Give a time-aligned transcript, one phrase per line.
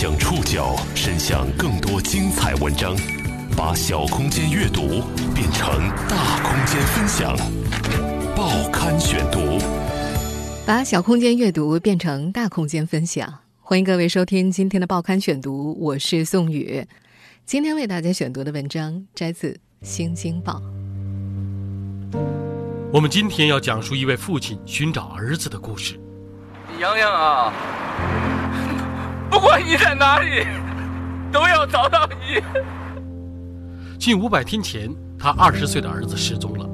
[0.00, 2.96] 将触角伸向更多精彩文章，
[3.54, 5.02] 把小空间阅读
[5.34, 7.36] 变成大空间分享。
[8.34, 9.58] 报刊选读，
[10.66, 13.30] 把小空间阅读变成大空间分享。
[13.60, 16.82] 欢迎各位收听今天的报刊选读，我是宋宇。
[17.44, 19.50] 今天为大家选读的文章摘自
[19.82, 20.62] 《新京报》。
[22.90, 26.00] 我们今天要讲述一位父亲寻找儿子的故事。
[26.80, 27.52] 洋洋啊，
[29.30, 30.44] 不管你在哪里，
[31.30, 32.42] 都要找到你。
[33.98, 36.66] 近五百天前，他二十岁的儿子失踪了。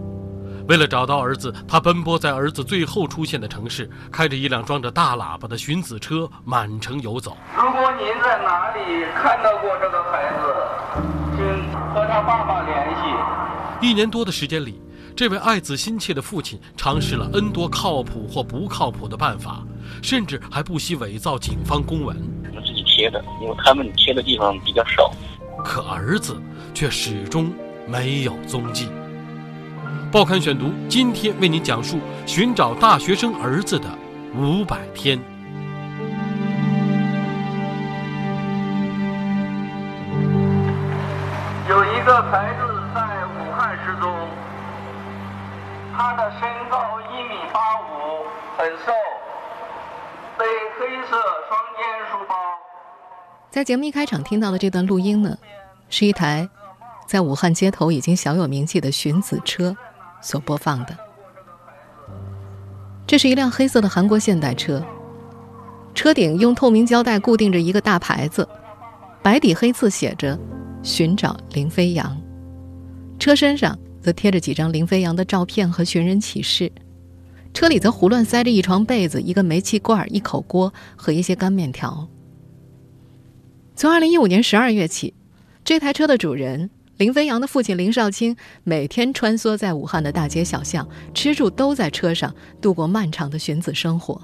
[0.66, 7.36] 为了找到儿子，他奔波在儿子最后出现的城市，开着一辆装着大喇叭的寻子车满城游走。
[7.56, 10.42] 如果您在哪里看到过这个孩子，
[11.36, 11.44] 请
[11.94, 13.86] 和他爸爸联系。
[13.86, 14.80] 一年多的时间里。
[15.14, 19.62] 这位爱子心切的父亲尝试了 N 多靠谱或不靠谱的办法，
[20.02, 22.16] 甚至还不惜伪造警方公文。
[22.50, 25.10] 我们自己贴的，因为他们贴的地方比较少。
[25.64, 26.36] 可儿子
[26.74, 27.50] 却始终
[27.86, 28.88] 没有踪迹。
[30.12, 33.88] 报刊选读今天为您讲述寻找大学生儿子的
[34.34, 35.18] 五百天。
[41.68, 42.62] 有一个孩子
[42.94, 44.12] 在武汉失踪。
[45.98, 48.26] 他的身高一米八五，
[48.58, 48.92] 很瘦，
[50.36, 50.44] 背
[50.78, 51.16] 黑色
[51.48, 52.34] 双肩书包。
[53.50, 55.38] 在节目一开场听到的这段录音呢，
[55.88, 56.46] 是一台
[57.06, 59.74] 在武汉街头已经小有名气的寻子车
[60.20, 60.94] 所播放的。
[63.06, 64.84] 这是一辆黑色的韩国现代车，
[65.94, 68.46] 车顶用透明胶带固定着一个大牌子，
[69.22, 70.38] 白底黑字写着
[70.84, 72.14] “寻找林飞扬”，
[73.18, 73.74] 车身上。
[74.06, 76.70] 则贴着几张林飞扬的照片和寻人启事，
[77.52, 82.08] 车里则胡乱塞着一床被子、一个煤气罐、一口锅和一些干面条。
[83.74, 85.12] 从二零一五年十二月起，
[85.64, 94.22] 这台车的主人林飞扬的父亲林少卿每天穿梭在武汉的大街小巷，吃住都在车上度过漫长的寻子生活。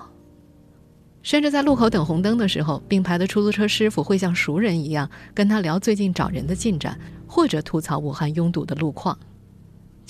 [1.25, 6.97] 甚至在路口等红灯的时候，并排的出租车师傅会像熟人一样跟他聊最近找人的进展，
[7.27, 9.19] 或者吐槽武汉拥堵的路况。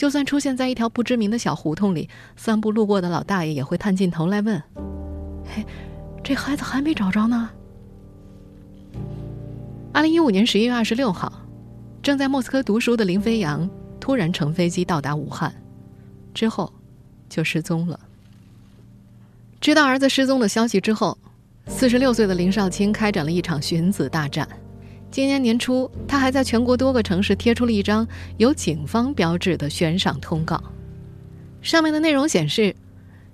[0.02, 4.60] 就算出现在一条不知名的小胡同里，散步路过的老大爷也会探进头来问
[5.46, 5.64] ：“嘿，
[6.24, 7.48] 这孩子还没找着呢。”
[9.94, 11.32] 二零一五年十一月二十六号，
[12.02, 13.70] 正在莫斯科读书的林飞扬
[14.00, 15.54] 突然乘飞机到达武汉，
[16.34, 16.72] 之后
[17.28, 18.00] 就失踪了。
[19.60, 21.16] 知道儿子失踪的消息之后，
[21.68, 24.48] 四十六岁的林少卿开展了一场寻子大战。
[25.12, 28.08] 今年年初，他还在全国多个城市贴出了一张
[28.38, 30.58] 有警方标志的悬赏通告，
[31.60, 32.74] 上面的内容显示：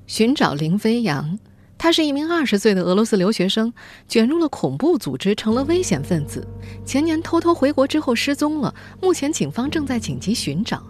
[0.08, 1.38] 寻找林飞扬，
[1.78, 3.72] 他是一名二十岁的俄罗斯留学生，
[4.08, 6.44] 卷入了恐怖组织，成了危险分子。
[6.84, 10.82] 前年偷偷回国之后失踪了，目前警方正在紧急寻找，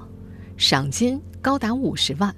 [0.57, 2.35] 赏金高达五十万。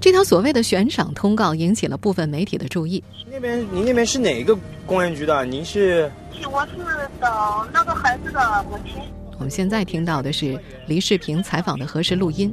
[0.00, 3.02] 这条所谓的悬赏通告引起了部分媒体的注意。
[3.30, 5.44] 那边，您那边是哪个公安局的？
[5.44, 6.10] 您是？
[6.50, 6.72] 我是
[7.20, 9.02] 找那个孩子的母亲。
[9.38, 12.52] 我们现在听到的是黎世平采访的核实录音。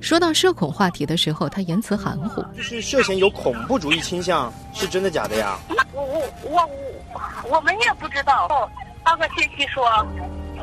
[0.00, 2.44] 说到社恐话题的时候，他言辞含糊。
[2.56, 5.56] 就是涉嫌有恐怖主义倾向，是真的假的呀？
[5.92, 6.68] 我我我
[7.12, 8.48] 我我们也不知道。
[9.04, 9.84] 上个信息说，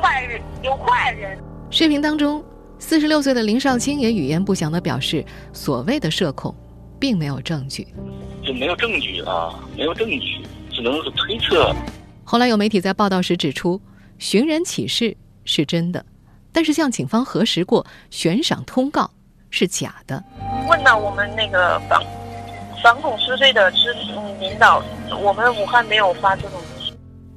[0.00, 1.38] 坏人有坏人。
[1.70, 2.44] 视频当中，
[2.80, 6.52] 四十六岁的林少卿也语焉不详地表示，所谓的社恐，
[6.98, 7.86] 并没有证据。
[8.44, 10.44] 就没有证据啊，没有证据。
[10.72, 11.74] 只能是推测。
[12.24, 13.80] 后来有媒体在报道时指出，
[14.18, 16.04] 寻人启事是真的，
[16.52, 19.10] 但是向警方核实过，悬赏通告
[19.50, 20.24] 是假的。
[20.68, 22.00] 问到我们那个反
[22.82, 23.92] 反恐支队的支
[24.40, 24.82] 领导，
[25.22, 26.52] 我们武汉没有发这种。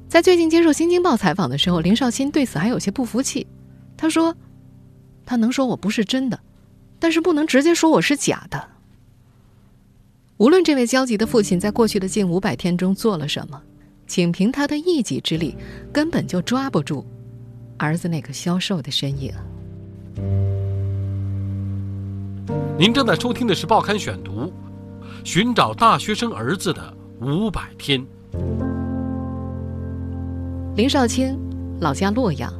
[0.08, 3.46] 在最近接受《新京报》采访的时候，林少卿对此还有些不服气。
[3.96, 4.34] 他说
[5.26, 6.40] ：“他能说我不是真的，
[6.98, 8.68] 但是不能直接说我是假的。”
[10.38, 13.62] 无论这位焦急的父亲在过去的近五百天中做了什么，
[14.06, 15.56] 仅凭他的一己之力，
[15.92, 17.06] 根本就抓不住
[17.78, 19.32] 儿子那个消瘦的身影。
[22.76, 24.42] 您正在收听的是《报刊选读》，
[25.22, 28.04] 寻找大学生儿子的五百天。
[30.74, 31.38] 林少卿
[31.80, 32.52] 老家洛阳，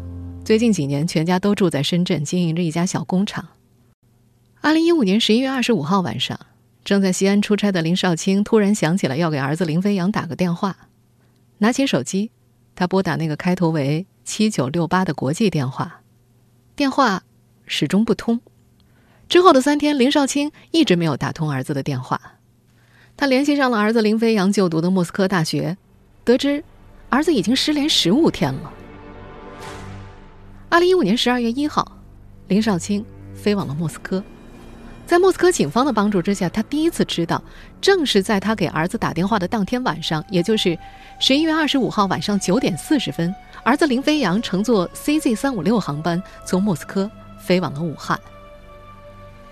[0.45, 3.49] 最近几年全家都住在深圳，经营着一家小工厂。
[4.61, 6.39] 二零一五年十一月二十五号晚上。
[6.85, 10.77] 正在西安出差的林少卿突然想起来要给儿子林飞扬打个电话，
[11.57, 12.31] 拿起手机，
[12.77, 16.03] 他拨打那个开头为七九六八的国际电话，
[16.77, 17.23] 电话
[17.67, 18.39] 始终不通。
[19.31, 22.21] 之后的三天，林少卿一直没有打通儿子的电话。
[23.17, 25.79] 他联系上了儿子林飞扬就读的莫斯科大学，
[26.23, 26.63] 得知
[27.09, 28.71] 儿子已经失联十五天了。
[30.75, 31.87] 二零一五年十二月一号，
[32.49, 34.21] 林少卿飞往了莫斯科。
[35.07, 37.41] 在莫斯科警方的帮助之下，他第一次知道，
[37.81, 40.77] 正是在他给儿子打电话的当天晚上，也就是
[41.21, 43.33] 十一月二十五号晚上九点四十分，
[43.63, 48.19] 儿子林飞扬乘坐 CZ 三五六航班从莫斯科飞往了武汉。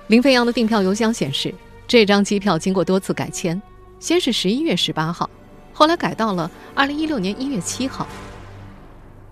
[0.08, 1.54] 林飞扬的订票邮箱显示，
[1.86, 3.62] 这张机票经过多次改签，
[4.00, 5.30] 先是十一月十八号，
[5.72, 8.08] 后来改到了二零一六年一月七号。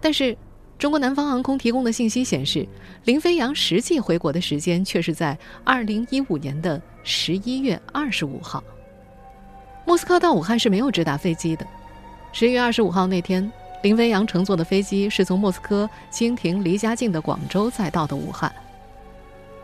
[0.00, 0.38] 但是，
[0.80, 2.66] 中国南方航空提供的信息显示，
[3.04, 8.64] 林飞扬实际回国的时间却是在二零一五年的十一月二十五号。
[9.84, 11.66] 莫斯科到武汉是没有直达飞机的。
[12.32, 18.50] 十一月二十五号那天，林飞扬乘坐的飞机是从莫斯科经停离家近的广州再到的武汉。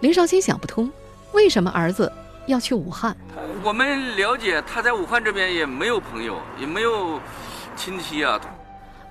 [0.00, 0.92] 林少卿想不通，
[1.32, 2.12] 为什么儿子
[2.44, 3.16] 要去武汉？
[3.64, 7.18] 我们了解他在武汉这边也没有朋友，也没有
[7.74, 8.38] 亲戚啊。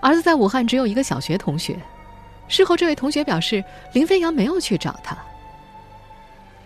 [0.02, 1.80] 儿子在武汉只有一个小学同学。
[2.48, 3.64] 事后，这位同学表示，
[3.94, 5.18] 林飞扬没有去找他。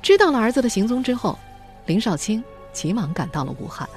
[0.01, 1.37] 知道了儿子的行踪之后，
[1.85, 3.87] 林少卿急忙赶到了武汉。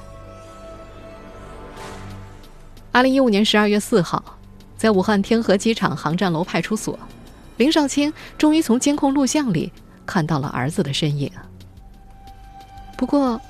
[2.90, 4.22] 二零一五年十二月四号，
[4.76, 6.98] 在武汉天河机场航站楼派出所，
[7.56, 9.72] 林少卿终于从监控录像里
[10.04, 11.30] 看到了儿子的身影。
[12.96, 13.40] 不过，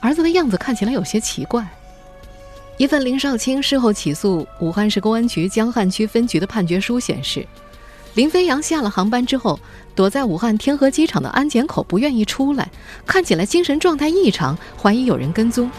[0.00, 1.66] 儿子的样子看起来有些奇怪。
[2.76, 7.46] 一份林少卿事后起诉武汉市公安局江汉区分局的判决书显示。
[8.18, 9.60] 林飞扬下了航班之后，
[9.94, 12.68] 躲在武汉天河机场的安检口不愿意出来，
[13.06, 15.70] 看起来精神状态异常，怀疑有人跟踪，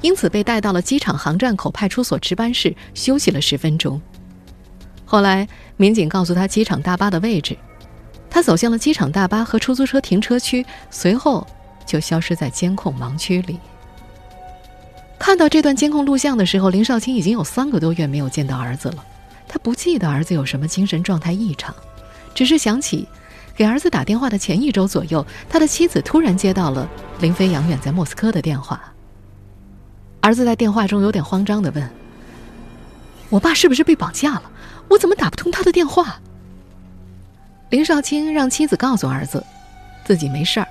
[0.00, 4.00] 因此被带到了机场航站口派出所值班室休息了十分钟。
[5.04, 5.46] 后来
[5.76, 7.54] 民警告诉他机场大巴的位置，
[8.30, 11.46] 他走向了机场大巴和出租车停车区，随后
[11.84, 13.60] 就消失在监控盲区里。
[15.18, 19.04] 看到这段监控录像的时候，林少卿已经有三个多月没有见到儿子了。
[19.52, 21.74] 他不记得儿子有什么精神状态异常，
[22.34, 23.06] 只是想起
[23.54, 26.88] 给儿子打电话的前一周左右，他的妻子突然接到了
[27.20, 28.80] 林飞扬远在莫斯科的电话。
[30.22, 31.90] 儿子在电话中有点慌张的问
[33.28, 34.50] ：“我爸是不是被绑架了？
[34.88, 36.18] 我怎么打不通他的电话？”
[37.68, 39.44] 林少卿让妻子告诉儿子，
[40.02, 40.68] 自己没事儿，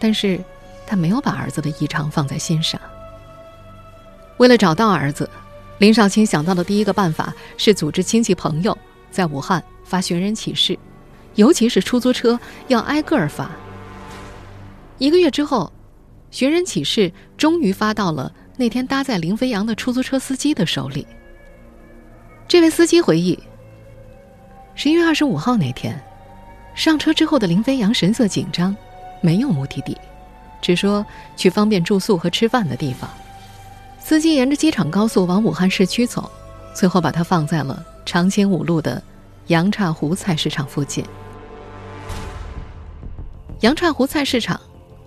[0.00, 0.40] 但是
[0.84, 2.80] 他没有把儿子的异常放在心上。
[4.38, 5.30] 为了找到儿子。
[5.78, 8.76] 林少卿想到的第一个办法是组织亲戚朋友
[9.10, 10.78] 在武汉发寻人启事，
[11.34, 12.38] 尤其是出租车
[12.68, 13.50] 要挨个儿发。
[14.98, 15.70] 一个月之后，
[16.30, 21.06] 寻人启事终于发到了那天搭载林飞扬的出租车司机的手里。
[22.48, 23.38] 这位司机回忆，
[24.74, 26.02] 十一月二十五号那天，
[26.74, 28.74] 上车之后的林飞扬神色紧张，
[29.20, 29.94] 没有目的地，
[30.62, 31.04] 只说
[31.36, 33.10] 去方便住宿和吃饭的地方。
[34.08, 36.30] 司机沿着机场高速往武汉市区走，
[36.72, 39.02] 最后把他放在了长青五路的
[39.48, 41.04] 杨岔湖菜市场附近。
[43.62, 44.60] 杨岔湖菜市场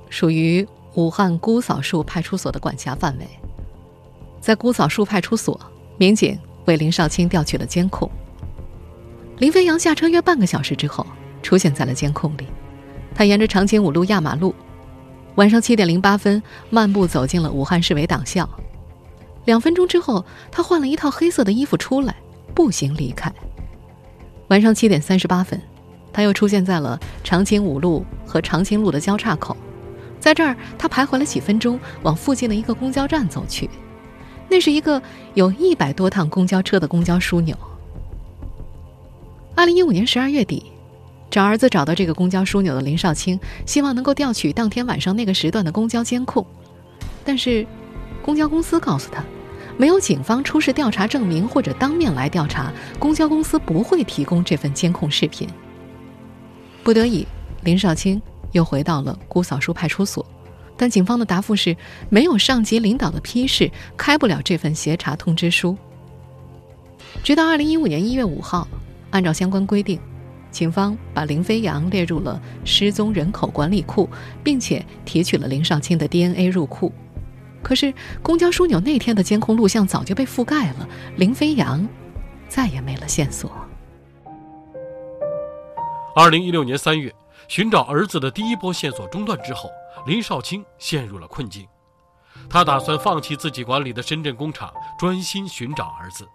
[0.10, 3.26] 属于武汉姑嫂树派出所的管辖范围。
[4.42, 5.58] 在姑嫂树派出所，
[5.98, 8.12] 民警为林少卿调取了监控。
[9.38, 11.08] 林飞扬下车约半个小时之后，
[11.42, 12.46] 出现在了监控里。
[13.16, 14.54] 他沿着长青五路压马路，
[15.36, 18.46] 晚上七点零八分漫步走进了武汉市委党校。
[19.50, 22.16] 两分钟之后，他换了一套黑色的衣服出来，
[22.54, 23.34] 步行离开。
[24.50, 25.60] 晚上七点三十八分，
[26.14, 29.58] 他又出现在了长青五路和长青路的交叉口，
[30.20, 33.68] 在这儿他徘徊了几分钟，往附近的一个公交站走去。
[34.48, 35.02] 那是一个
[35.34, 37.58] 有一百多趟公交车的公交枢纽。
[39.56, 40.64] 二零一五年十二月底，
[41.32, 46.46] 找儿子找到这个公交枢纽的林少卿，希望能够调取当天晚上那个时段的公交监控，
[47.26, 47.66] 但是
[48.22, 49.24] 公交公司告诉他。
[49.80, 52.70] 没有警方出示调查证明或者当面来调查，
[53.00, 55.48] 公交公司不会提供这份监控视频。
[56.84, 57.26] 不得已，
[57.64, 58.22] 林少卿
[58.52, 60.26] 又回到了姑嫂树派出所，
[60.76, 61.74] 但警方的答复是
[62.10, 65.78] 没有上级领导的批示，开不了这份协查通知书。
[67.24, 68.68] 直到二零一五年一月五号，
[69.12, 69.98] 按照相关规定，
[70.52, 74.10] 警方把林飞扬列入了失踪人口管理库，
[74.44, 76.92] 并且提取了林少卿的 DNA 入库。
[77.62, 80.88] 可是，公交枢纽那天的监控录像早就被覆盖了，
[81.18, 81.88] 林飞扬
[82.48, 83.52] 再也没了线索。
[86.16, 87.14] 二零一六年三月，
[87.48, 89.70] 寻找儿子的第一波线索中断之后，
[90.06, 91.68] 林少卿陷入了困境。
[92.50, 96.28] 他打算放弃自己管理的深圳工厂，专心寻找儿子。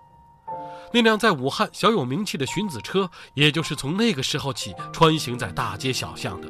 [0.93, 6.49] 那辆在武汉小有名气的寻子车，也就是从那个时候起穿行在大街小巷的。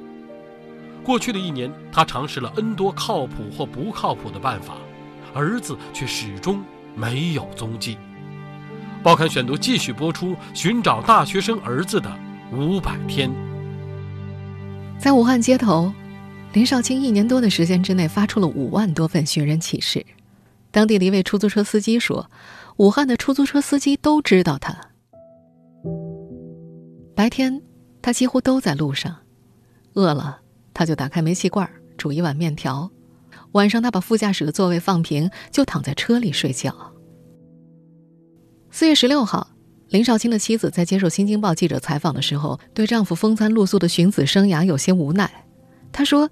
[1.04, 4.74] 过去的一年，他尝试了 N 多靠谱或不靠谱的办法，
[5.34, 6.64] 儿子却始终
[6.96, 7.98] 没有踪迹。
[9.02, 12.10] 报刊选读继续播出寻找大学生儿子的
[12.50, 13.30] 五百天。
[14.98, 15.92] 在武汉街头，
[16.54, 20.06] 林少卿一年多的时间之内发出了五万多份寻人启事。
[20.70, 22.30] 当地的一位出租车司机说
[22.78, 24.74] ：“武汉的出租车司机都知道他。
[27.14, 27.60] 白天，
[28.00, 29.14] 他几乎都在路上，
[29.92, 30.40] 饿了
[30.74, 32.90] 他就打开煤气罐煮一碗面条；
[33.52, 36.74] 晚上，他把副驾驶的座位放平，就躺在车里睡觉。”
[38.70, 39.48] 四月十六号，
[39.88, 45.46] 林少卿的妻子在接受《新京报》记者采访的时候，对丈夫风餐露宿的寻子生涯有些无奈。
[45.92, 46.28] 她说：“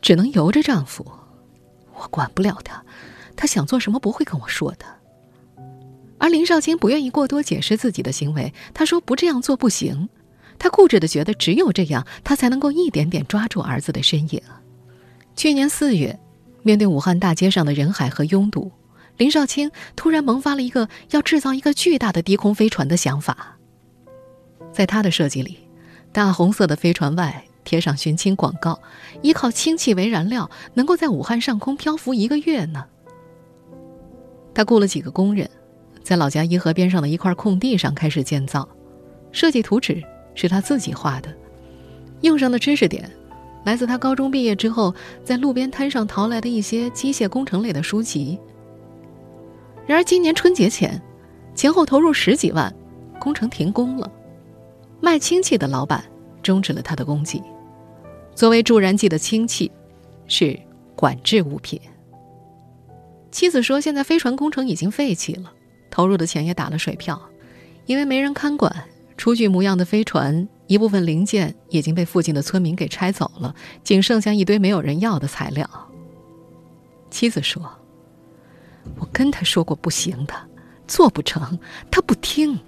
[0.00, 1.04] 只能由着丈夫，
[1.94, 2.84] 我管不了他，
[3.34, 4.86] 他想做什么不会跟我说的。”
[6.18, 10.08] 而林少卿不愿意过多解释自己的行为，他说：“不这样做不行。”
[10.62, 14.40] 他固执的觉得，只有这样，他才能够一点点抓住儿子的身影。
[15.34, 16.16] 去年四月，
[16.62, 18.70] 面对武汉大街上的人海和拥堵。
[19.16, 23.58] 林少卿突然萌发了一个要制造一个巨大的低空飞船的想法。
[24.72, 25.58] 在他的设计里，
[26.12, 28.80] 大红色的飞船外贴上寻亲广告，
[29.20, 32.84] 依靠氢气为燃料，能够在武汉上空漂浮一个月呢。
[34.54, 35.50] 他雇了几个工人，
[36.04, 38.68] 在老家颐和边上的一块空地上开始建造。
[39.32, 40.00] 设计图纸
[40.34, 41.32] 是他自己画的，
[42.20, 43.10] 用上的知识点
[43.64, 48.38] 来自他高中毕业之后在路边摊上淘来的一些机械工程类的书籍。
[49.86, 51.00] 然而，今年春节前，
[51.54, 52.72] 前后投入十几万，
[53.20, 54.10] 工程停工了。
[55.00, 56.04] 卖氢气的老板
[56.42, 57.42] 终止了他的供给。
[58.34, 59.70] 作为助燃剂的氢气，
[60.26, 60.58] 是
[60.94, 61.80] 管制物品。
[63.30, 65.52] 妻子说：“现在飞船工程已经废弃了，
[65.90, 67.20] 投入的钱也打了水漂，
[67.86, 68.74] 因为没人看管，
[69.16, 73.54] 雏具模样的飞船一部分零件已经被附近的村民给拆走了，
[73.84, 75.68] 仅剩下一堆没有人要的材料。”
[77.10, 77.78] 妻子说。
[78.98, 80.34] 我跟他说过不行的，
[80.88, 81.56] 做不成，
[81.88, 82.58] 他不听。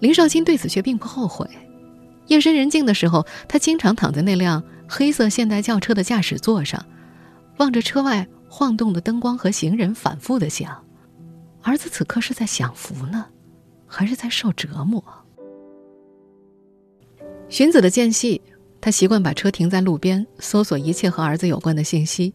[0.00, 1.48] 林少卿对此却并不后悔。
[2.26, 6.84] 夜深人静的时候，他经常躺在那辆黑色现代轿车的驾驶座上，
[7.56, 10.84] 望着车外晃动的灯光和行人，反复的想：
[11.62, 13.24] 儿子此刻是在享福呢，
[13.94, 15.02] 还是在受折磨？
[17.48, 18.42] 荀子的间隙，
[18.80, 22.34] 他习惯把车停在路边，搜索一切和儿子有关的信息，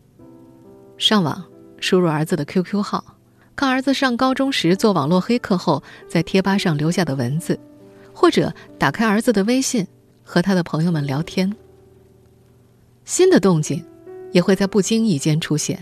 [0.98, 1.44] 上网。
[1.82, 3.16] 输入儿子的 QQ 号，
[3.56, 7.58] 看儿子上高中时做网络黑客后在贴吧上留下的文字，
[8.14, 9.88] 或者打开儿子的微信
[10.22, 11.56] 和他的朋友们聊天。
[13.06, 13.82] 新的动静
[14.34, 15.82] 也会在不经意间出现。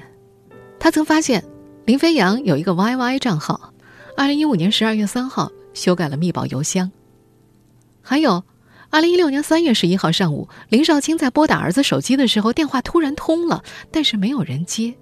[0.80, 1.44] 他曾发现
[1.86, 3.74] 林飞扬有一个 YY 账号，
[4.16, 6.92] 二零一五年十二月三号修改了密保邮箱。
[8.02, 8.44] 还有，
[8.90, 14.96] 二零一六年三月十一号上午，林少卿在拨打儿子手机的时候，电话突然通了，但是没有人接。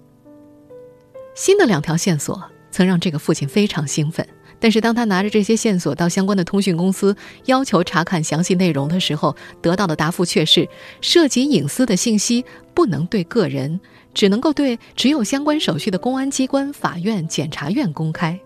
[1.34, 4.28] 新的两条线索曾让这个父亲非常兴奋，
[4.60, 7.16] 但是当他拿着这些线索到相关的通讯公司
[7.46, 10.68] 要求查看详细内容的时候，得到的答复却是
[11.02, 13.80] 涉及隐私的信息不能对个人，
[14.14, 18.40] 只能够对只有相关手续的公安机关、法院、检察院公开。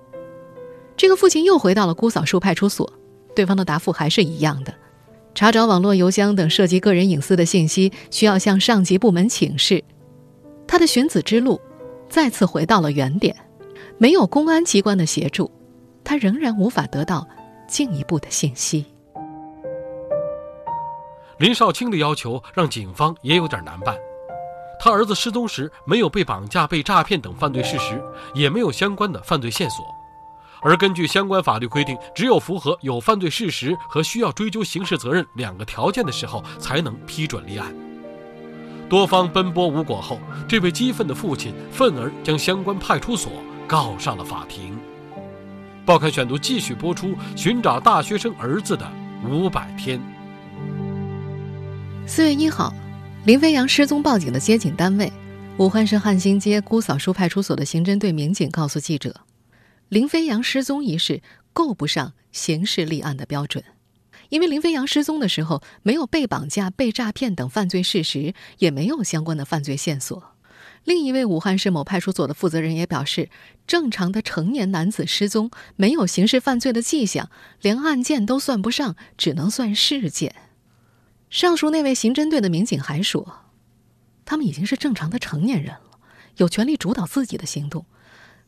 [1.00, 2.92] 这个父亲又回到了姑嫂树派出所，
[3.34, 4.74] 对方的答复还是一样的：
[5.34, 9.82] 查找网络邮箱等涉及个人隐私的信息，需要向上级部门请示。
[10.68, 11.58] 他的寻子之路。
[12.10, 13.34] 再次回到了原点，
[13.98, 15.50] 没有公安机关的协助，
[16.04, 17.26] 他仍然无法得到
[17.68, 18.84] 进一步的信息。
[21.38, 23.96] 林少卿的要求让警方也有点难办，
[24.80, 28.04] 他儿子失踪时没有被绑架、被诈骗等犯罪事实，
[28.34, 29.86] 也没有相关的犯罪线索，
[30.62, 37.74] 而根据相关法律规定，只有符合有犯罪事实和需要追究刑事责任两个条件的时候，才能批准立案。
[38.90, 43.32] 多方奔波无果后，这位激愤的父亲愤而将相关派出所
[43.68, 44.78] 告上了法庭。
[45.86, 48.88] 报刊选读继续播出寻找大学生儿子的
[49.28, 50.00] 五百天。
[52.06, 52.74] 四月一号，
[53.26, 55.12] 林飞扬失踪报警的接警单位——
[55.58, 59.16] 武汉市汉兴街姑嫂树派出所的刑侦队民警告诉记者，
[59.90, 63.64] 林飞扬失踪一事够不上刑事立案的标准。
[64.30, 70.36] 因为林飞扬失踪的时候没有被绑架、被诈骗等犯罪事实，也没有相关的犯罪线索。
[70.84, 73.30] 另一位武汉市某派出所的负责人也表示，
[73.66, 77.32] 正常的成年男子失踪没有刑事犯罪的迹象，
[77.62, 80.36] 连案件都算不上，只能算事件。
[81.32, 83.46] 上述那位刑侦队的民警还说，
[84.24, 86.00] 他们已经是正常的成年人了，
[86.38, 87.86] 有权利主导自己的行动。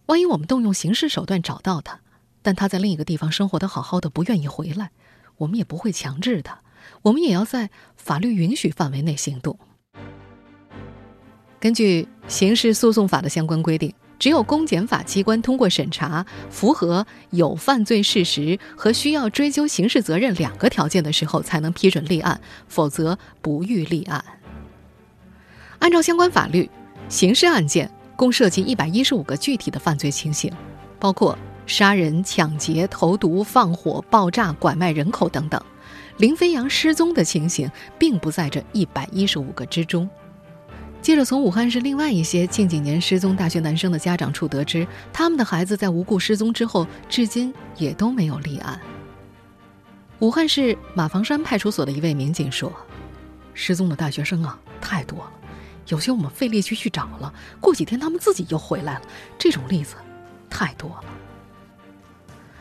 [0.07, 1.99] 万一我们动用刑事手段找到他，
[2.41, 4.91] 但他在另一个地方生活的好好的，不愿意回来。
[5.37, 6.59] 我们也不会强制他，
[7.03, 9.57] 我们也要在法律允许范围内行动。
[11.59, 24.23] 根据刑事诉讼法的相关规定，只有公检法机关通过审查，符合有犯罪事实和需要追究刑事责任两个条件的时候，才能批准立案，否则不予立案。
[25.79, 26.69] 按照相关法律，
[27.09, 27.91] 刑事案件
[28.21, 30.53] 共涉及一百一十五个具体的犯罪情形，
[30.99, 31.35] 包括
[31.65, 35.59] 杀人、抢劫、投毒、放火、爆炸、拐卖人口等等。
[36.17, 40.07] 林飞扬失踪的情形并不在这一百一十五个之中。
[41.01, 48.79] 记者从武汉市另外一些近几年失踪大学男生的家长处得知，他们的孩子在无故失踪之后，至今也都没有立案。
[50.19, 52.71] 武汉市马房山派出所的一位民警说
[53.55, 55.31] ：“失踪的大学生啊，太多了，
[55.87, 59.01] 有些我们费力去去找了，过几天他们自己又回来了，
[59.37, 59.95] 这种例子
[60.49, 61.03] 太多了。”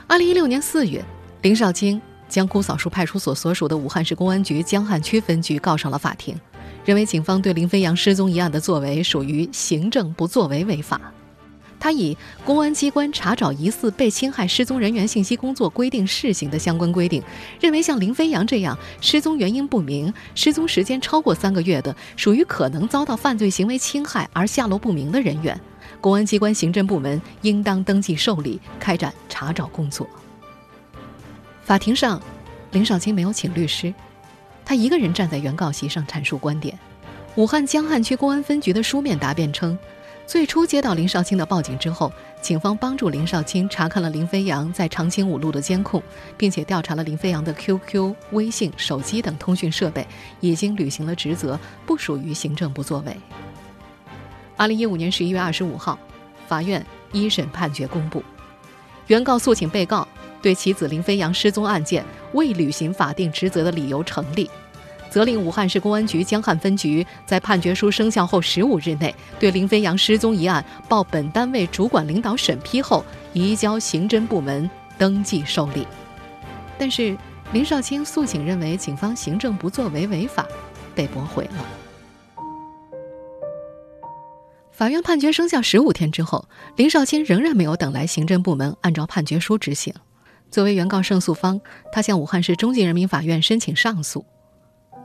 [0.07, 1.05] 二零一六年四月，
[1.43, 6.39] 林少卿将姑嫂树派出所所属的武汉市公安局江汉区分局告上了法庭。
[6.85, 10.99] 认为警方对林飞扬失踪一案的作为属于行政不作为违法，
[11.81, 17.23] 他以公安机关查找疑似被侵害失踪人员信息工作规定试行的相关规定，
[17.59, 25.59] 认为像林飞扬这样失踪原因不明、失踪时间超过三个月的，属于可能遭到犯罪行为侵害而下落不明的人员，
[26.01, 30.07] 公安机关行政部门应当登记受理，开展查找工作。
[31.65, 32.21] 法庭上，
[32.73, 33.95] 林少卿没有请律师。
[34.65, 36.79] 他一个人站在原告席上阐述观点。
[37.37, 39.79] 武汉江汉区公安分局的书面答辩称，
[40.31, 46.01] 最初接到林少卿的报警之后，警方帮助林少卿查看了林飞扬在长青五路的监控，
[46.37, 50.07] 并且调查了林飞扬的 QQ、微信、手机等通讯设备，
[50.39, 53.17] 已经履行了职责，不属于行政不作为。
[54.57, 55.99] 二零一五年十一月二十五号，
[56.47, 58.23] 法院一审判决公布，
[59.09, 60.07] 原告诉请被告。
[60.41, 64.49] 对其子林飞扬失踪案件未履行法定职责的理由成立，
[65.11, 75.87] 责令武汉市公安局江汉分局在判决书生效后十五日内，对林飞扬失踪一案报本单位主管领导审批后，移交刑侦部门登记受理。
[76.79, 77.17] 但是，
[77.53, 80.47] 林少卿诉请认为警方行政不作为违法，
[80.95, 81.65] 被驳回了。
[84.71, 89.93] 法院判决生效十五天之后，林少卿仍然没有等来行政部门按照判决书执行。
[90.51, 91.61] 作为原告胜诉方，
[91.93, 94.25] 他向武汉市中级人民法院申请上诉。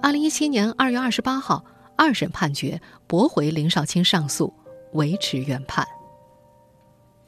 [0.01, 1.65] 二零一七年二月二十八号，
[1.97, 4.53] 二审判决驳回林少卿上诉，
[4.93, 5.85] 维持原判。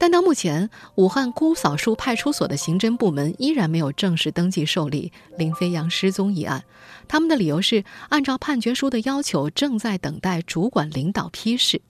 [0.00, 6.62] 但到目前，武汉姑嫂树派出所的刑侦部门依然没有正式登记受理林飞扬失踪一案。
[7.08, 11.82] 他们的理由是，按照判决书的要求，正在等待主管领导批示。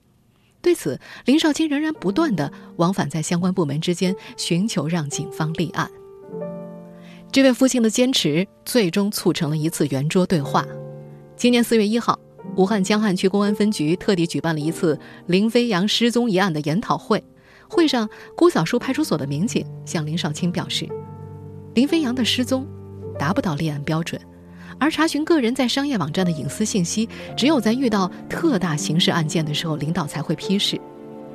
[0.62, 5.90] 对此，林少卿仍然不断的往返在相关部门之间，寻求让警方立案。
[7.30, 10.64] 这位父亲的坚持，最终促成了一次圆桌对话。
[11.36, 12.18] 今年四月一号，
[12.56, 17.22] 武汉江汉区公安分局特地举办了一次林飞扬失踪一案的研讨会。
[17.68, 20.88] 会上，姑嫂树派出所的民警向林少卿表示，
[21.74, 22.66] 林飞扬的失踪
[23.18, 24.18] 达不到立案标准，
[24.80, 30.80] 而查询个人在商业网站的隐私信息，只有在遇到特大刑事案件的时候，领导才会批示。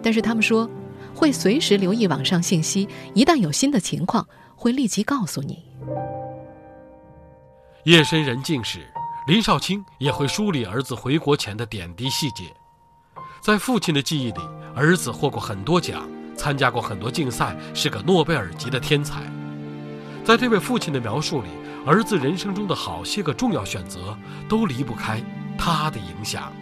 [0.01, 0.67] 但是他们说，
[1.13, 5.59] 会随时留意网上信息，一旦有新的情况，会立即告诉你。
[7.85, 8.87] 夜深人静时，
[9.27, 12.45] 林少卿也会梳理儿子回国前的点滴细节。
[13.41, 14.39] 在父亲的记忆里，
[14.73, 19.23] 儿子获过很多奖，参加过很多竞赛，是个诺贝尔级的天才。
[20.23, 21.49] 在这位父亲的描述里，
[21.85, 24.17] 儿子人生中的好些个重要选择
[24.47, 25.21] 都离不开
[25.57, 26.53] 他的影响。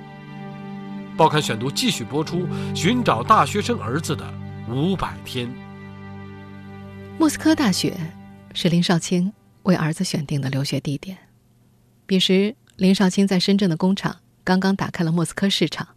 [1.16, 4.26] 报刊选读继续播出：寻找大学生儿子的
[4.68, 5.48] 五百天。
[7.20, 7.96] 莫斯科大学
[8.56, 9.32] 是林少卿。
[9.64, 11.18] 为儿子选定的留学地点。
[12.06, 15.88] 彼时，林少卿在深圳的工厂刚刚打开了莫斯科市场，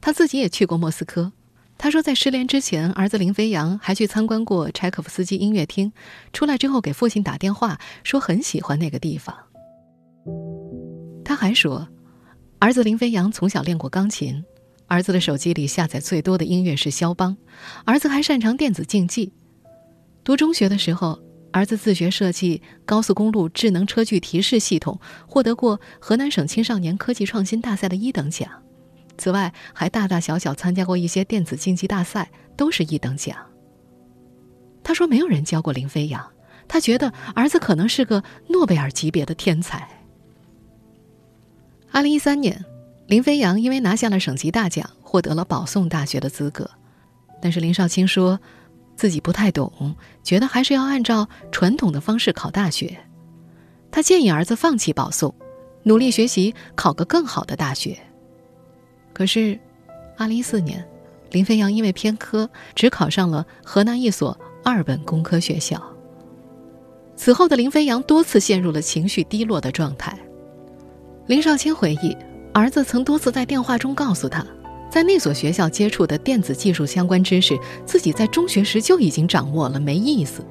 [0.00, 1.32] 他自己也去过莫斯科。
[1.76, 5.92] 他说，在失联之前，儿子林飞扬还去参观过柴可夫斯基音乐厅，
[6.32, 9.34] 出来之后给父亲打电话，说很喜欢那个地方。
[11.24, 11.88] 他还说，
[12.60, 14.44] 儿子林飞扬从小练过钢琴，
[14.86, 17.36] 儿子的手机里下载最多的音乐是肖邦，
[17.84, 19.32] 儿子还擅长电子竞技。
[20.22, 21.23] 读中学的时候。
[21.54, 28.50] 儿子自学设计高速公路智能车距提示系统，获得过河南省青少年科技创新大赛的一等奖。
[29.16, 33.36] 此外，还大大小小参加过一些电子竞技大赛，都是一等奖。
[34.82, 36.28] 他说：“没有人教过林飞扬，
[36.66, 39.88] 他觉得儿子可能是个诺贝尔级别的天才。”
[41.92, 42.64] 二零一三年，
[43.06, 46.68] 林飞扬因为拿下了省级大奖，获得了保送大学的资格。
[47.40, 48.40] 但是林少卿说。
[48.96, 52.98] 自己不太懂，觉得还是要按照传统的方式考大学。
[53.90, 55.34] 他建议儿子放弃保送，
[55.82, 57.98] 努力学习，考个更好的大学。
[59.12, 59.58] 可是，
[60.16, 60.84] 二零一四年，
[61.30, 65.80] 林飞扬因为偏科，只考上了河南一所二本工科学校。
[67.16, 70.18] 此后的林飞扬多次陷入了情绪低落的状态。
[71.26, 72.16] 林少卿回忆，
[72.52, 74.44] 儿子曾多次在电话中告诉他，
[74.94, 80.46] 在那所学校接触的电子技术相关知识，自己在中学时就已经掌握了，没意思。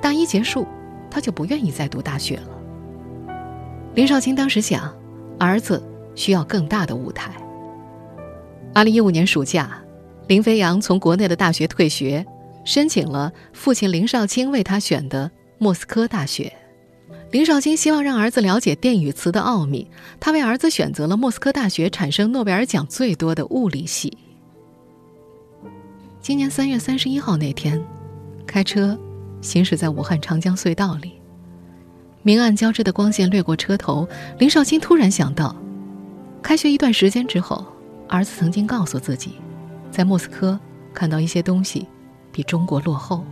[0.00, 0.64] 大一结束，
[1.10, 3.34] 他就不愿意再读大学了。
[3.96, 4.96] 林少卿当时想，
[5.40, 5.82] 儿子
[6.14, 7.32] 需要更大的舞台。
[8.72, 9.82] 二零一五年暑假，
[10.28, 12.24] 林飞扬从国内的大学退学，
[12.64, 16.52] 申请了父亲林少卿为他选的莫斯科大学。
[17.34, 24.16] 林少卿希望让儿子了解电与磁的奥秘，他为儿子选择了莫斯科大学产生诺贝尔奖最多的物理系。
[26.20, 27.82] 今年三月三十一号那天，
[28.46, 28.96] 开车
[29.40, 31.14] 行驶在武汉长江隧道里，
[32.22, 34.06] 明暗交织的光线掠过车头，
[34.38, 35.56] 林少卿突然想到，
[36.40, 37.66] 开学一段时间之后。
[38.06, 39.32] 儿子曾经告诉自己，
[39.90, 40.56] 在莫斯科
[40.92, 41.88] 看到一些东西
[42.30, 43.24] 比中国落后。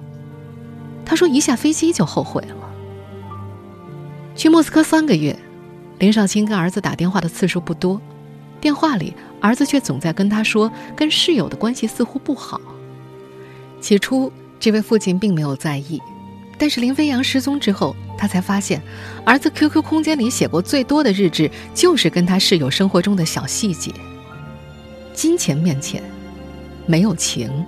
[1.05, 2.57] 他说一下飞机就后悔了。
[4.43, 5.39] 去莫斯科三个月，
[6.01, 8.01] 林少卿跟儿子打电话的次数不多，
[8.61, 12.61] 电话里儿子却总在跟他说跟室友的关系似乎不好。
[13.81, 16.03] 起初，这位父亲并没有在意，
[16.59, 18.83] 但是林飞扬失踪之后，他才发现，
[19.25, 23.93] 儿子 QQ 空间里写过最多的日志就是跟他室友生活中的小细节。
[25.15, 26.03] 金钱面前，
[26.85, 27.65] 没有情。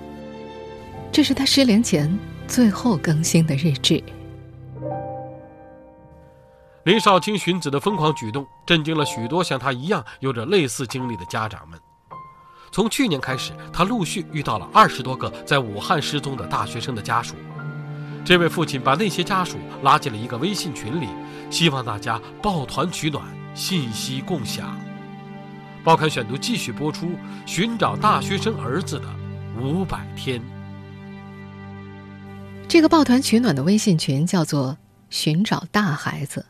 [1.12, 4.02] 这是他失联前最后更新的日志。
[6.84, 11.80] 林少卿寻子的疯狂举动，震惊了许多像他一样有着类似经历的家长们。
[12.70, 17.36] 从去年开始，他陆续遇到了二十多个在武汉失踪的大学生的家属。
[18.22, 21.08] 这位父亲把那些家属拉进了一个微信群里，
[21.50, 24.78] 希望大家抱团取暖，信息共享。
[25.82, 27.12] 报刊选读继续播出：
[27.46, 29.06] 寻找大学生儿子的
[29.58, 30.38] 五百天。
[32.68, 34.76] 这个抱团取暖的微信群叫做
[35.08, 36.44] “寻找大孩子”。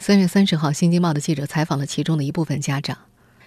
[0.00, 2.96] 三月三十号，《新京报》的记者采访了其中的一部分家长。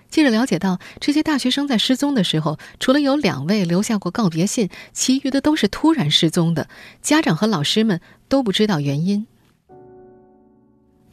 [0.08, 6.70] 记者了解到，这些大学生在失踪的时候，除了有两位留下过告别信，其余的都是突然失踪的。
[7.02, 9.26] 家长和老师们都不知道原因。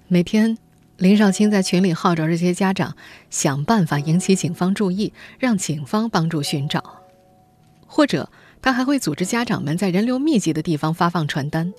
[0.08, 0.58] 每天。
[0.98, 2.94] 林少卿在群里号召这些家长
[3.30, 7.00] 想办法引起警方注意，让警方帮助寻找，
[7.86, 11.72] 或者他还会组织家长们在人流密集的地方发放传单。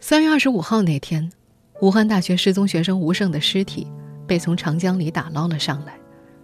[0.00, 1.30] 三月二十五号那天，
[1.80, 3.86] 武汉大学失踪学生吴胜的尸体
[4.26, 5.98] 被从长江里打捞了上来，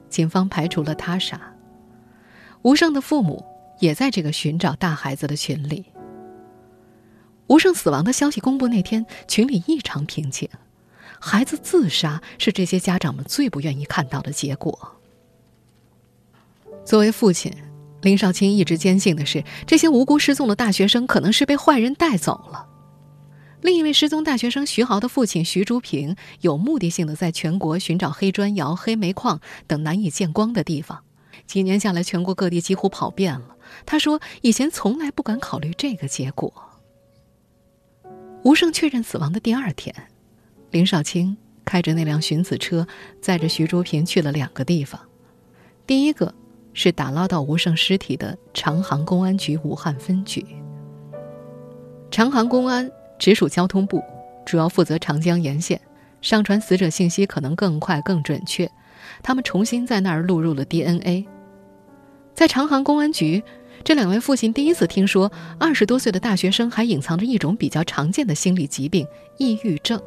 [0.09, 1.40] 警方排除了他杀。
[2.62, 3.45] 吴胜的父母
[3.79, 5.87] 也在这个寻找大孩子的群里。
[7.47, 10.49] 吴胜死亡的消息公布那天，群里异常平静。
[11.19, 14.97] 孩子自杀是这些家长们最不愿意看到的结果。
[16.85, 17.53] 作为父亲，
[18.03, 22.66] 林少卿一直坚信的是，这些无辜失踪的大学生可能是被坏人带走了。
[23.62, 31.05] 另一位失踪大学生徐豪的父亲徐竹平有目的性的在全国寻找黑砖窑、黑煤矿等难以见光的地方，
[31.46, 33.57] 几年下来，全国各地几乎跑遍了。
[33.85, 36.53] 他说，以前从来不敢考虑这个结果。
[38.42, 39.94] 吴胜确认死亡的第二天。
[40.70, 42.87] 林少卿开着那辆寻子车，
[43.20, 45.01] 载着徐竹平去了两个地方。
[45.87, 46.35] 第一个
[46.73, 50.46] 是打捞到吴胜尸体的长航公安局武汉分局。
[52.11, 52.90] 长航公安
[53.21, 54.03] 直属交通部，
[54.45, 55.81] 主要负责长江沿线，
[56.23, 58.69] 上传死者信息可能更快更准确。
[59.23, 61.27] 他们重新在那儿录入了 DNA。
[62.35, 63.43] 在长航公安局，
[63.85, 69.07] 这两位父亲第一次听说二十多岁的大学生还隐藏着一种比较常见的心理疾病——
[69.37, 70.01] 抑郁症。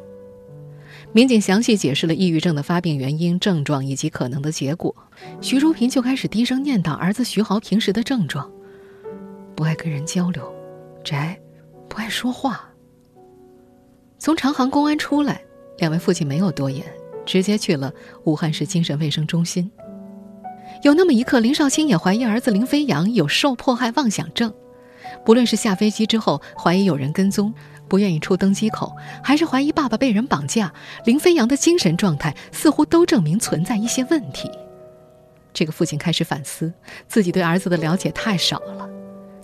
[1.12, 4.92] 民警详细解释了抑郁症的发病原因、症状以及可能的结果。
[5.40, 8.50] 徐淑平就开始低声念叨儿子徐豪平时的症状：
[9.54, 10.52] 不爱跟人交流，
[11.04, 11.38] 宅，
[11.88, 12.68] 不爱说话。
[14.24, 15.42] 从长航公安出来，
[15.76, 16.82] 两位父亲没有多言，
[17.26, 17.92] 直接去了
[18.24, 19.70] 武汉市精神卫生中心。
[20.82, 24.50] 有那么一刻，林少卿也怀疑儿子林飞扬有受迫害妄想症，
[25.26, 27.52] 不论是下飞机之后怀疑有人跟踪。
[27.86, 30.72] 不愿意出登机口，还是怀疑爸爸被人绑架？
[31.04, 34.50] 林飞扬的精神状态似乎都证明存在一些问题。
[35.52, 36.72] 这个父亲开始反思
[37.06, 38.88] 自己对儿子的了解太少了。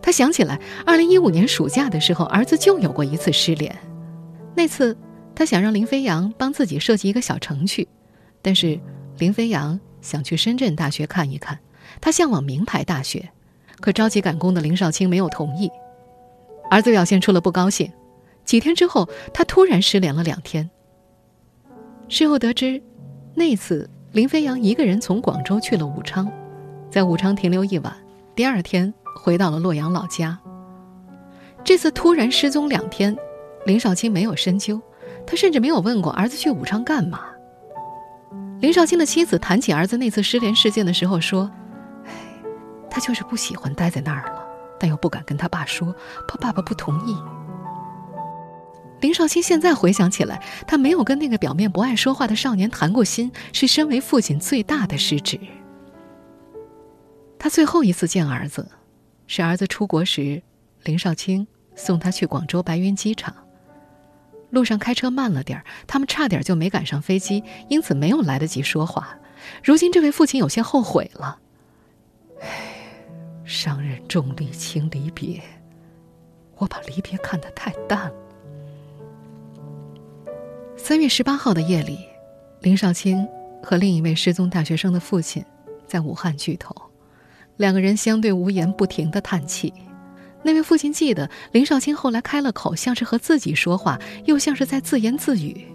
[0.01, 3.79] 他想起来，二零一五年暑假的时候，儿子就有过一次失联。
[4.61, 4.95] 那次，
[5.35, 7.89] 他想让林飞扬帮自己设计一个小程序，
[8.43, 8.79] 但是
[9.17, 11.59] 林飞扬想去深圳大学看一看，
[11.99, 13.27] 他向往名牌大学，
[13.81, 15.71] 可着急赶工的林少卿没有同意。
[16.71, 17.91] 儿子表现出了不高兴。
[18.45, 20.69] 几天之后，他突然失联了两天。
[22.11, 22.83] 事后得知，
[23.35, 26.31] 那次林飞扬一个人从广州去了武昌，
[26.91, 27.97] 在武昌停留一晚，
[28.35, 30.39] 第二天回到了洛阳老家。
[31.65, 33.17] 这次突然失踪两天，
[33.67, 34.81] 林少卿没有深究，
[35.27, 37.27] 他甚至没有问过儿子去武昌干嘛。
[38.61, 41.51] 林少卿的妻子谈起儿子那次失联事件的时候说
[42.05, 42.13] ：“哎，
[42.91, 44.45] 他就是不喜欢待在那儿了，
[44.79, 45.95] 但又不敢跟他爸说，
[46.29, 47.17] 怕爸爸不同意。”
[49.01, 55.41] 林少卿现在回想起来，他没有跟那个表面不爱说话的少年谈过心，是身为父亲最大的失职。
[57.39, 58.71] 他最后一次见儿子，
[59.27, 60.43] 是儿子出国时，
[60.83, 63.35] 林少卿送他去广州白云机场。
[64.51, 69.17] 路上开车慢了点儿，他们差点就没赶上飞机，因此没有来得及说话。
[69.65, 71.39] 如今这位父亲有些后悔了。
[72.41, 72.49] 唉，
[73.45, 75.41] 上任重利轻离别，
[76.57, 78.15] 我把离别看得太淡了。
[80.77, 81.99] 三月十八号的夜里，
[82.61, 83.27] 林少卿
[83.63, 85.45] 和另一位失踪大学生的父亲
[85.87, 86.75] 在武汉聚头。
[87.57, 89.73] 两个人相对无言，不停的叹气。
[90.43, 95.67] 那位父亲记得林少卿后来开了口，像是和自己说话，又像是在自言自语。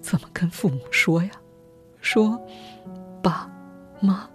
[0.00, 1.30] 怎么跟父母说呀？
[2.00, 2.40] 说，
[3.22, 3.50] 爸，
[4.00, 4.28] 妈，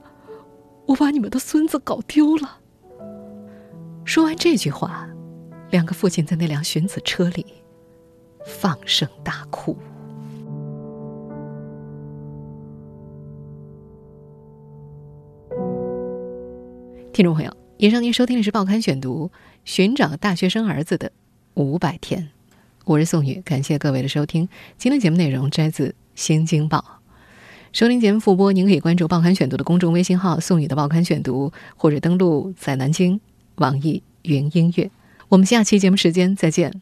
[0.85, 2.57] 我把你们的孙子搞丢了。
[4.03, 5.07] 说完这句话，
[5.69, 7.45] 两个父亲在那辆寻子车里
[8.43, 9.77] 放声大哭。
[17.13, 17.51] 听众朋友，
[17.82, 19.32] 以上您收听的是《报刊选读》，
[19.63, 21.13] 寻找大学生儿子的
[21.54, 22.28] 五百天。
[22.84, 24.50] 我是宋宇，感谢各位的收听。
[24.78, 26.80] 今天节目内容摘自《新京报》。
[27.72, 33.22] 收听节目复播，您可以关注《报刊选读》的公众微信号“宋宇的报刊选读”，或者登录在南京
[33.56, 34.92] 网易云音乐。
[35.30, 36.82] 我们下期节目时间再见。